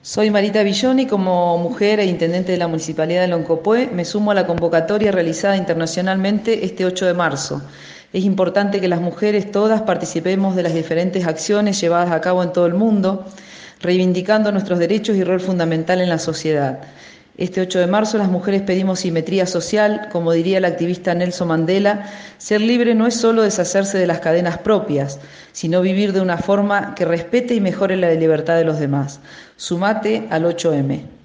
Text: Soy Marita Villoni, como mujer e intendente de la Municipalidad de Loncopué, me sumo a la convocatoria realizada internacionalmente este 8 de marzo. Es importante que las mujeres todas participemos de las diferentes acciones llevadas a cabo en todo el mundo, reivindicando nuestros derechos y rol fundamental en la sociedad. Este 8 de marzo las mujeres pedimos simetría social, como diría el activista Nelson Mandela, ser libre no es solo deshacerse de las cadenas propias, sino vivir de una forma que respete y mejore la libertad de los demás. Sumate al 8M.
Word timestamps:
Soy 0.00 0.30
Marita 0.30 0.62
Villoni, 0.62 1.06
como 1.06 1.58
mujer 1.58 1.98
e 1.98 2.06
intendente 2.06 2.52
de 2.52 2.58
la 2.58 2.68
Municipalidad 2.68 3.22
de 3.22 3.28
Loncopué, 3.28 3.88
me 3.92 4.04
sumo 4.04 4.30
a 4.30 4.34
la 4.34 4.46
convocatoria 4.46 5.10
realizada 5.10 5.56
internacionalmente 5.56 6.64
este 6.64 6.86
8 6.86 7.04
de 7.04 7.14
marzo. 7.14 7.62
Es 8.12 8.24
importante 8.24 8.80
que 8.80 8.86
las 8.86 9.00
mujeres 9.00 9.50
todas 9.50 9.82
participemos 9.82 10.54
de 10.54 10.62
las 10.62 10.72
diferentes 10.72 11.26
acciones 11.26 11.80
llevadas 11.80 12.12
a 12.12 12.20
cabo 12.20 12.44
en 12.44 12.52
todo 12.52 12.66
el 12.66 12.74
mundo, 12.74 13.26
reivindicando 13.80 14.52
nuestros 14.52 14.78
derechos 14.78 15.16
y 15.16 15.24
rol 15.24 15.40
fundamental 15.40 16.00
en 16.00 16.10
la 16.10 16.20
sociedad. 16.20 16.78
Este 17.38 17.60
8 17.60 17.78
de 17.78 17.86
marzo 17.86 18.18
las 18.18 18.28
mujeres 18.28 18.62
pedimos 18.62 18.98
simetría 18.98 19.46
social, 19.46 20.08
como 20.10 20.32
diría 20.32 20.58
el 20.58 20.64
activista 20.64 21.14
Nelson 21.14 21.46
Mandela, 21.46 22.10
ser 22.36 22.60
libre 22.60 22.96
no 22.96 23.06
es 23.06 23.14
solo 23.14 23.42
deshacerse 23.42 23.96
de 23.96 24.08
las 24.08 24.18
cadenas 24.18 24.58
propias, 24.58 25.20
sino 25.52 25.80
vivir 25.80 26.12
de 26.12 26.20
una 26.20 26.38
forma 26.38 26.96
que 26.96 27.04
respete 27.04 27.54
y 27.54 27.60
mejore 27.60 27.96
la 27.96 28.10
libertad 28.10 28.56
de 28.56 28.64
los 28.64 28.80
demás. 28.80 29.20
Sumate 29.56 30.26
al 30.30 30.46
8M. 30.46 31.17